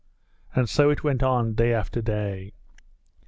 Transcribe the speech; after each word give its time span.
And 0.55 0.67
so 0.67 0.89
it 0.89 1.03
went 1.03 1.21
on 1.21 1.53
day 1.53 1.75
after 1.75 2.01
day. 2.01 2.53